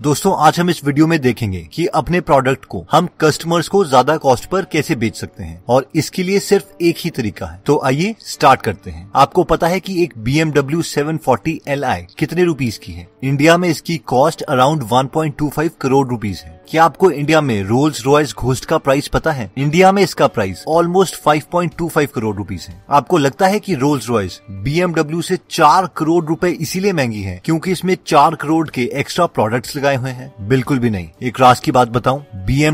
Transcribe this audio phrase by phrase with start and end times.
[0.00, 4.16] दोस्तों, आज हम इस वीडियो में देखेंगे कि अपने प्रोडक्ट को हम कस्टमर्स को ज़्यादा
[4.16, 7.80] कॉस्ट पर कैसे बेच सकते हैं। और इसके लिए सिर्फ़ एक ही तरीका है। तो
[7.84, 12.44] आइए स्टार्ट करते हैं। आपको पता है कि एक BMW seven forty L I कितने
[12.44, 13.08] रूपीज की है?
[13.24, 18.34] इंडिया में इसकी कॉस्ट अराउंड 1.25 करोड़ रूपीज है। क्या आपको इंडिया में रोल्स रॉयस
[18.38, 19.50] घोस्ट का प्राइस पता है?
[19.56, 24.40] इंडिया में इसका प्राइस ऑलमोस्ट 5.25 करोड़ रुपीस है। आपको लगता है कि रोल्स रॉयस
[24.50, 29.76] बी से चार करोड़ रुपए इसीलिए महँगी है क्योंकि इसमें चार करोड़ के एक्स्ट्रा प्रोडक्ट्स
[29.76, 32.70] लगाए हुए हैं। बिल्कुल भी नहीं। एक रास की बात बताऊँ बी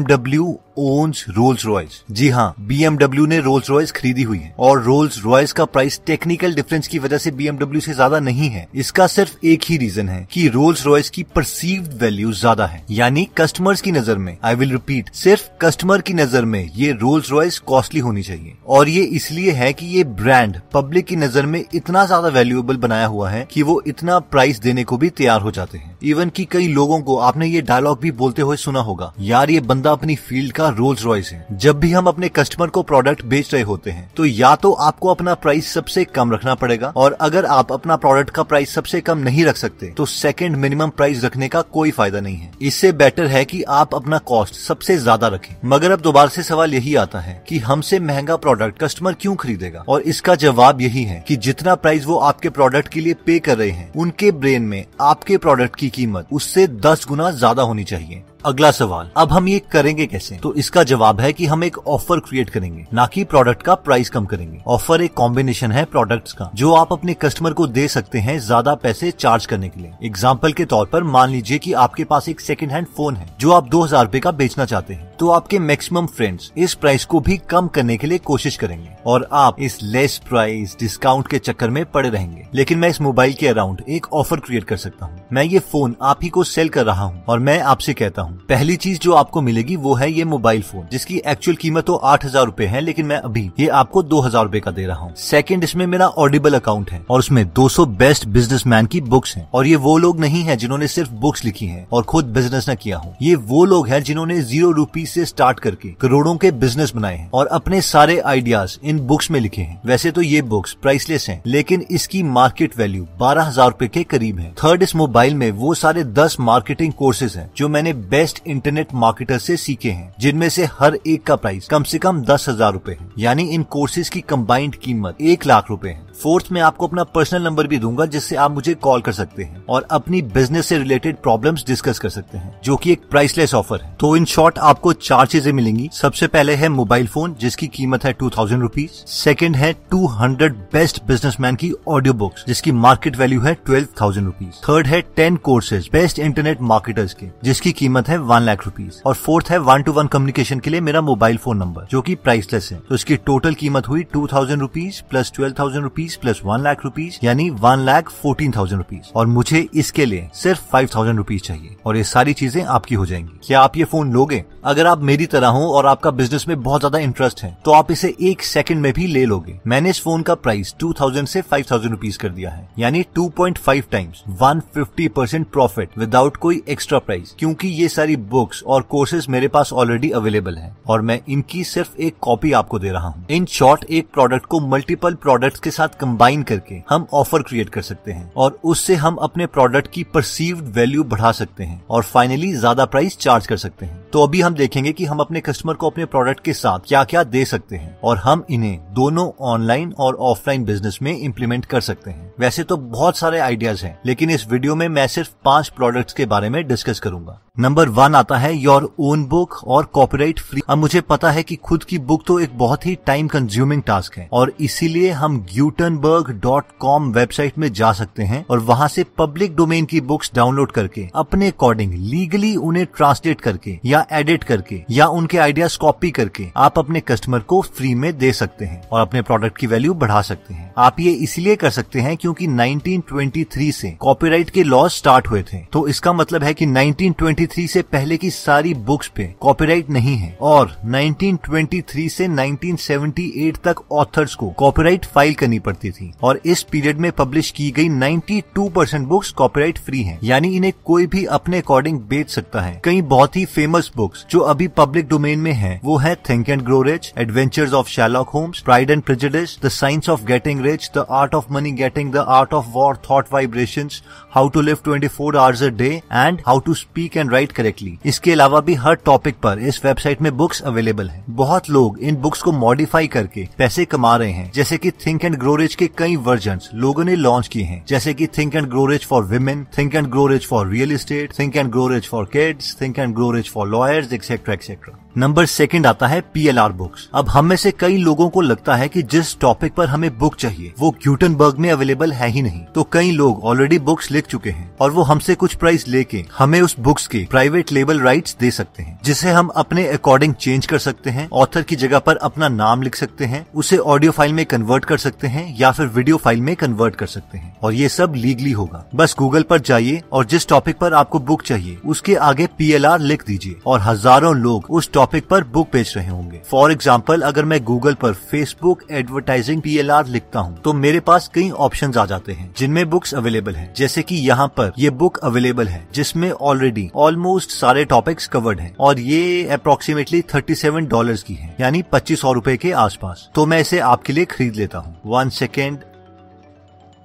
[0.78, 5.52] ओन्स रोल्स रॉयस जी हाँ बीएमडब्ल्यू ने रोल्स रॉयस खरीदी हुई है। और रोल्स रॉयस
[5.52, 9.64] का प्राइस टेक्निकल डिफरेंस की वजह से बीएमडब्ल्यू से ज़्यादा नहीं है। इसका सिर्फ़ एक
[9.64, 14.18] ही रीजन है कि रोल्स रॉयस की परसीव वैल्यू ज़्यादा है। यानी कस्टमर्स की नज़र
[14.18, 18.56] में आई विल रिपीट सिर्फ़ कस्टमर की नज़र में ये रोल्स रॉयस कॉस्टली होनी चाहिए।
[18.68, 23.06] और ये इसलिए है की ये ब्रांड पब्लिक की नज़र में इतना ज़्यादा वैल्यूएबल बनाया
[23.06, 26.44] हुआ है की वो इतना प्राइस देने को भी तैयार हो जाते हैं। इवन की
[26.52, 30.14] कई लोगों को आपने ये डायलॉग भी बोलते हुए सुना होगा, यार, ये बंदा अपनी
[30.18, 33.90] फ़ील्ड का रोल्स रॉयस है। जब भी हम अपने कस्टमर को प्रोडक्ट बेच रहे होते
[33.90, 37.96] हैं तो या तो आपको अपना प्राइस सबसे कम रखना पड़ेगा, और अगर आप अपना
[37.96, 41.90] प्रोडक्ट का प्राइस सबसे कम नहीं रख सकते तो सेकंड मिनिमम प्राइस रखने का कोई
[41.92, 46.00] फ़ायदा नहीं है। इससे बेटर है कि आप अपना कॉस्ट सबसे ज़्यादा रखें। मगर अब
[46.00, 49.84] दोबारा से सवाल यही आता है कि हमसे महँगा प्रोडक्ट कस्टमर क्यों खरीदेगा?
[49.88, 53.58] और इसका जवाब यही है कि जितना प्राइस वो आपके प्रोडक्ट के लिए पे कर
[53.58, 58.22] रहे हैं, उनके ब्रेन में आपके प्रोडक्ट की कीमत उससे दस गुना ज़्यादा होनी चाहिए।
[58.44, 60.36] अगला सवाल, अब हम ये करेंगे कैसे?
[60.36, 64.10] तो इसका जवाब है कि हम एक ऑफ़र क्रिएट करेंगे, ना कि प्रोडक्ट का प्राइस
[64.10, 68.18] कम करेंगे। ऑफ़र एक कॉम्बिनेशन है प्रोडक्ट्स का, जो आप अपने कस्टमर को दे सकते
[68.18, 72.04] हैं ज़्यादा पैसे चार्ज करने के लिए। एग्ज़ाम्पल के तौर पर मान लीजिए कि आपके
[72.04, 75.11] पास एक सेकेंड हैंड फ़ोन है, जो आप दो हज़ार रूपए का बेचना चाहते हैं।
[75.22, 79.26] तो आपके मैक्सिमम फ्रेंड्स इस प्राइस को भी कम करने के लिए कोशिश करेंगे और
[79.32, 83.48] आप इस लेस प्राइस डिस्काउंट के चक्कर में पड़े रहेंगे। लेकिन मैं इस मोबाइल के
[83.48, 86.84] अराउंड एक ऑफ़र क्रिएट कर सकता हूँ। मैं ये फ़ोन आप ही को सेल कर
[86.86, 90.24] रहा हूँ और मैं आपसे कहता हूँ, पहली चीज़ जो आपको मिलेगी वो है ये
[90.24, 94.02] मोबाइल फ़ोन जिसकी एक्चुअल कीमत तो आठ हज़ार रूपए है, लेकिन मैं अभी ये आपको
[94.04, 97.44] दो हज़ार रूपए का दे रहा हूँ। सेकंड इसमें मेरा ऑडिबल अकाउंट है और उसमें
[97.52, 101.44] 200 बेस्ट बिजनेसमैन की बुक्स हैं। और ये वो लोग नहीं है जिन्होंने सिर्फ़ बुक्स
[101.44, 105.10] लिखी हैं और खुद बिज़नेस न किया हो। ये वो लोग हैं जिन्होंने ज़ीरो रूपीज
[105.12, 109.40] से स्टार्ट करके करोड़ों के बिज़नेस बनाए हैं और अपने सारे आइडियाज़ इन बुक्स में
[109.40, 113.88] लिखे हैं। वैसे तो ये बुक्स प्राइसलेस हैं, लेकिन इसकी मार्केट वैल्यू बारह हज़ार रूपए
[113.88, 117.92] के करीब है। थर्ड इस मोबाइल में वो सारे दस मार्केटिंग कोर्सेज हैं जो मैंने
[117.92, 122.22] बेस्ट इंटरनेट मार्केटर से सीखे हैं, जिनमें से हर एक का प्राइस कम से कम
[122.24, 126.50] दस हज़ार रूपए है। यानी इन कोर्सेज की कम्बाइंड कीमत एक लाख रूपए है। फोर्थ
[126.52, 129.86] में आपको अपना पर्सनल नंबर भी दूँगा, जिससे आप मुझे कॉल कर सकते हैं और
[129.90, 133.94] अपनी बिज़नेस से रिलेटेड प्रॉब्लम्स डिस्कस कर सकते हैं, जो कि एक प्राइसलेस ऑफ़र है।
[134.00, 138.12] तो इन शॉर्ट आपको चार चीज़ें मिलेंगी। सबसे पहले है मोबाइल फ़ोन, जिसकी कीमत है
[138.12, 143.40] टू थाउज़ेंड रुपीज़ सेकेंड है टू हंड्रेड बेस्ट बिजनेसमैन की ऑडियो बुक्स जिसकी मार्केट वैल्यू
[143.40, 148.18] है ट्वेल्व थाउज़ेंड रुपीज़ थर्ड है ten courses best internet marketers के, जिसकी कीमत है
[148.20, 151.56] वन लाख रुपीज़ और फोर्थ है वन टू वन कम्युनिकेशन के लिए मेरा मोबाइल फ़ोन
[151.58, 155.54] नंबर, जो की प्राइसलेस है। तो इसकी टोटल कीमत हुई two thousand rupees plus twelve
[155.58, 160.06] thousand rupees plus one lakh rupees यानी one lakh fourteen thousand rupees और मुझे इसके
[160.06, 163.76] लिए सिर्फ़ फाइव थाउज़ेंड रुपीज़ चाहिए। और ये सारी चीज़ें आपकी हो जाएँगी। क्या आप
[163.76, 164.44] ये फ़ोन लोगे?
[164.64, 167.90] अगर आप मेरी तरह हो और आपका बिज़नेस में बहुत ज़्यादा इंटरेस्ट है तो आप
[167.90, 171.40] इसे एक सेकंड में भी ले लोगे। मैंने इस फ़ोन का प्राइस टू थाउज़ेंड से
[171.42, 175.98] फाइव थाउज़ेंड रुपीज़ कर दिया है। यानी two point five times one fifty percent profit
[175.98, 180.74] without कोई एक्स्ट्रा प्राइस क्योंकि ये सारी बुक्स और कोर्सेज मेरे पास ऑलरेडी अवेलेबल है
[180.86, 184.60] और मैं इनकी सिर्फ़ एक कॉपी आपको दे रहा हूँ। इन शॉर्ट एक प्रोडक्ट को
[184.68, 189.16] मल्टीपल प्रोडक्ट के साथ कंबाइन करके हम ऑफ़र क्रिएट कर सकते हैं और उससे हम
[189.22, 193.86] अपने प्रोडक्ट की परसीव्ड वैल्यू बढ़ा सकते हैं और फाइनली ज़्यादा प्राइस चार्ज कर सकते
[193.86, 197.02] हैं। तो अभी हम देखेंगे कि हम अपने कस्टमर को अपने प्रोडक्ट के साथ क्या
[197.04, 201.80] क्या दे सकते हैं और हम इन्हें दोनों ऑनलाइन और ऑफलाइन बिज़नेस में इम्प्लीमेंट कर
[201.80, 205.68] सकते हैं। वैसे तो बहुत सारे आइडियाज़ हैं, लेकिन इस वीडियो में मैं सिर्फ़ पाँच
[205.68, 210.38] प्रोडक्ट्स के बारे में डिस्कस करूँगा। नंबर वन आता है योर ओन बुक और कॉपीराइट
[210.40, 213.82] फ्री अब मुझे पता है कि खुद की बुक तो एक बहुत ही टाइम कंज्यूमिंग
[213.82, 218.88] टास्क है और इसीलिए हम ग्यूटनबर्ग डॉट कॉम वेबसाइट में जा सकते हैं और वहाँ
[218.88, 224.44] से पब्लिक डोमेन की बुक्स डाउनलोड करके, अपने अकॉर्डिंग लीगली उन्हें ट्रांसलेट करके या एडिट
[224.44, 228.82] करके या उनके आइडियाज़ कॉपी करके आप अपने कस्टमर को फ्री में दे सकते हैं
[228.92, 232.46] और अपने प्रोडक्ट की वैल्यू बढ़ा सकते हैं। आप ये इसलिए कर सकते हैं क्योंकि
[232.46, 237.82] 1923 से कॉपीराइट के लॉ स्टार्ट हुए थे। तो इसका मतलब है कि 1923 से
[237.82, 244.50] पहले की सारी बुक्स पे कॉपीराइट नहीं है और 1923 से 1978 तक ऑथर्स को
[244.50, 249.30] कॉपीराइट फ़ाइल करनी पड़ती थी और इस पीरियड में पब्लिश की गई 92 परसेंट बुक्स
[249.32, 253.44] कॉपीराइट फ्री हैं। यानी इन्हें कोई भी अपने अकॉर्डिंग बेच सकता है। कई बहुत ही
[253.44, 257.72] फ़ेमस बुक्स जो अभी पब्लिक डोमेन में है, वो है think and grow rich adventures
[257.72, 261.72] of Sherlock Holmes pride and prejudice the science of getting rich the art of money
[261.72, 263.88] getting the art of war thought vibration
[264.30, 267.98] how to live twenty four hours a day and how to speak and write correctly
[268.06, 272.16] इसके अलावा भी हर topic पर इस website में books available है। बहुत लोग इन
[272.22, 275.86] books को मॉडिफाई करके पैसे कमा रहे हैं। जैसे की थिंक एंड ग्रो रिच के
[275.98, 279.66] कई वर्जन लोगों ने लॉन्च किए हैं। जैसे की think and grow rich for women
[279.78, 283.14] think and grow rich for real estate think and grow rich for kids think and
[283.14, 287.54] grow rich for lawyers etcetera etcetera number second आता है PLR books अब हम में
[287.56, 291.58] से कई लोगों को लगता है कि जिस टॉपिक पर हमें बुक चाहिए, वो ग्यूटनबर्ग
[291.58, 295.02] में अवेलेबल है ही नहीं। तो कई लोग ऑलरेडी बुक्स लिख चुके हैं और वो
[295.02, 299.30] हमसे कुछ प्राइस लेके हमें उस बुक्स के प्राइवेट लेबल राइट्स दे सकते हैं, जिसे
[299.30, 303.24] हम अपने अकॉर्डिंग चेंज कर सकते हैं ऑथर की जगह पर अपना नाम लिख सकते
[303.24, 306.94] हैं, उसे ऑडियो फ़ाइल में कन्वर्ट कर सकते हैं या फिर वीडियो फ़ाइल में कन्वर्ट
[306.94, 310.78] कर सकते हैं। और ये सब लीगली होगा। बस गूगल पर जाइए और जिस टॉपिक
[310.78, 315.44] पर आपको बुक चाहिए, उसके आगे पीएलआर लिख दीजिए और हज़ारों लोग उस टॉपिक पर
[315.46, 320.60] बुक बेच रहे होंगे। फॉर एग्ज़ाम्पल अगर मैं गूगल पर फेसबुक एडवर्टाइजिंग पीएलआर लिखता हूँ
[320.62, 324.46] तो मेरे पास कई ऑप्शन आ जाते हैं, जिनमें बुक्स अवेलेबल है। जैसे की यहाँ
[324.56, 330.22] पर ये बुक अवेलेबल है, जिसमें ऑलरेडी ऑलमोस्ट सारे टॉपिक्स कवर्ड है, और ये अप्रोक्सीमेटली
[330.34, 334.12] थर्टी सेवन डॉलर की है, यानी पच्चीस सौ रूपए के आसपास। तो मैं इसे आपके
[334.12, 335.78] लिए खरीद लेता हूँ। वन सेकेंड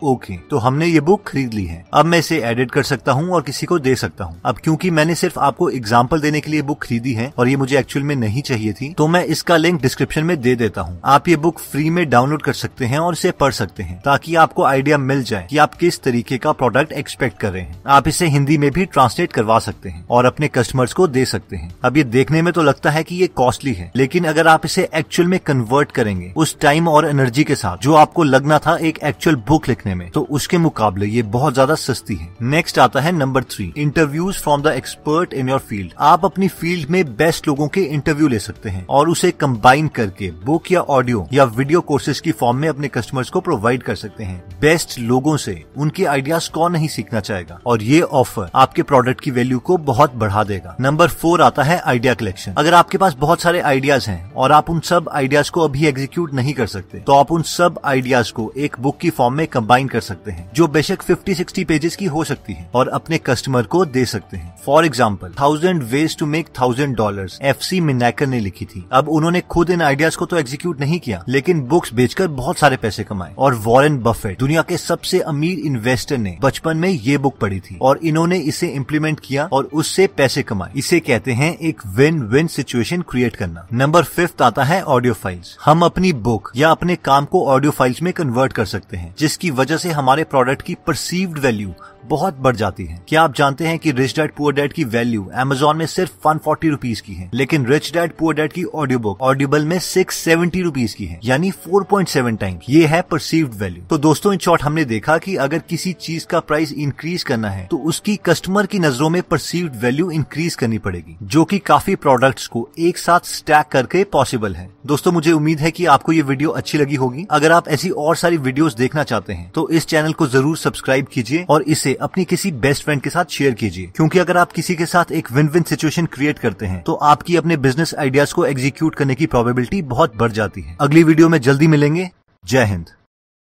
[0.02, 3.30] ओके तो हमने ये बुक खरीद ली है। अब मैं इसे एडिट कर सकता हूँ
[3.30, 6.62] और किसी को दे सकता हूँ। अब क्योंकि मैंने सिर्फ़ आपको एग्ज़ाम्पल देने के लिए
[6.62, 9.82] बुक खरीदी है और ये मुझे एक्चुअल में नहीं चाहिए थी तो मैं इसका लिंक
[9.82, 13.14] डिस्क्रिप्शन में दे देता हूँ। आप ये बुक फ्री में डाउनलोड कर सकते हैं और
[13.14, 16.92] इसे पढ़ सकते हैं, ताकि आपको आइडिया मिल जाए कि आप किस तरीके का प्रोडक्ट
[16.94, 20.48] एक्सपेक्ट कर रहे हैं। आप इसे हिंदी में भी ट्रांसलेट करवा सकते हैं और अपने
[20.50, 23.74] कस्टमर्स को दे सकते हैं। अब ये देखने में तो लगता है की ये कॉस्टली
[23.74, 27.78] है, लेकिन अगर आप इसे एक्चुअल में कन्वर्ट करेंगे, उस टाइम और एनर्जी के साथ,
[27.78, 31.76] जो आपको लगना था एक एक्चुअल बुक लिखने में। तो उसके मुकाबले ये बहुत ज़्यादा
[31.78, 36.26] सस्ती है। नेक्स्ट आता है number three interviews from the expert in your field आप
[36.26, 40.72] अपनी फ़ील्ड में बेस्ट लोगों के इंटरव्यू ले सकते हैं और उसे कंबाइन करके बुक
[40.72, 44.42] या ऑडियो या वीडियो कोर्सेज की फॉर्म में अपने कस्टमर्स को प्रोवाइड कर सकते हैं।
[44.62, 49.32] बेस्ट लोगों से उनके आइडियाज़ कौन नहीं सीखना चाहेगा और ये ऑफ़र आपके प्रोडक्ट की
[49.32, 53.42] वैल्यू को बहुत बढ़ा देगा। नंबर फोर आता है आइडिया कलेक्शन अगर आपके पास बहुत
[53.42, 57.14] सारे आइडियाज़ हैं और आप उन सब आइडियाज़ को अभी एग्जीक्यूट नहीं कर सकते तो
[57.14, 60.68] आप उन सब आइडियाज़ को एक बुक की फॉर्म में कंबाइन कर सकते हैं, जो
[60.68, 64.86] बेशक 50-60 पेजेस की हो सकती है और अपने कस्टमर को दे सकते हैं। For
[64.86, 69.42] example thousand ways to make thousand dollar F C Minaker ने लिखी थी। अब उन्होंने
[69.50, 73.34] खुद इन आइडियाज़ को तो एग्जीक्यूट नहीं किया, लेकिन बुक्स बेचकर बहुत सारे पैसे कमाए।
[73.38, 77.78] और वॉरेन बफेट दुनिया के सबसे अमीर इन्वेस्टर ने, बचपन में ये बुक पढ़ी थी
[77.82, 82.48] और इन्होंने इसे इम्प्लीमेंट किया और उससे पैसे कमाए। इसे कहते हैं एक विन विन
[82.50, 87.26] सिचुएशन क्रिएट करना। नंबर फिफ्थ आता है ऑडियो फाइल्स हम अपनी बुक या अपने काम
[87.26, 91.40] को ऑडियो फाइल्स में कन्वर्ट कर सकते हैं, जिसकी वजह से हमारे प्रोडक्ट की परसीव्ड
[91.40, 91.74] वैल्यू
[92.10, 95.30] बहुत बढ़ जाती है। क्या आप जानते हैं कि रिच डैड पुअर डैड की वैल्यू
[95.36, 99.00] एमेजोन में सिर्फ़ वन फोर्टी रुपीज़ की है, लेकिन रिच डैड पुअर डैड की ऑडियो
[99.00, 103.02] बुक ऑडिबल में सिक्स सेवेंटी रुपीज़ की है, यानी फोर पॉइंट सेवन टाइम ये है
[103.12, 107.24] परसीव्ड वैल्यू तो दोस्तों, इन शॉर्ट हमने देखा कि अगर किसी चीज़ का प्राइस इंक्रीज
[107.24, 111.60] करना है तो उसकी कस्टमर की नज़रों में परसीव्ड वैल्यू इंक्रीज करनी पड़ेगी, जो की
[111.62, 116.12] काफ़ी प्रोडक्ट्स को एक साथ स्टैक करके पॉसिबल है। दोस्तों, मुझे उम्मीद है की आपको
[116.12, 119.68] ये वीडियो अच्छी लगी होगी। अगर आप ऐसी और सारी वीडियोस देखना चाहते हैं तो
[119.70, 123.54] इस चैनल को ज़रूर सब्सक्राइब कीजिए और इसे अपनी किसी बेस्ट फ्रेंड के साथ शेयर
[123.54, 126.94] कीजिए। क्योंकि अगर आप किसी के साथ एक विन विन सिचुएशन क्रिएट करते हैं तो
[126.94, 131.30] आपकी अपने बिज़नेस आइडियाज़ को एग्जीक्यूट करने की प्रोबेबिलिटी बहुत बढ़ जाती है। अगली वीडियो
[131.30, 132.10] में जल्दी मिलेंगे।
[132.44, 132.90] जय हिंद।